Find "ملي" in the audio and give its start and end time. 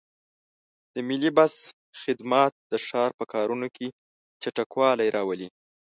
1.07-1.31